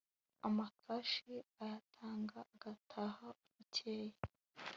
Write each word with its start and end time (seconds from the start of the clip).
amakashi 0.47 1.33
ayatanga 1.63 2.37
agataha 2.53 3.27
bukeye 3.51 4.17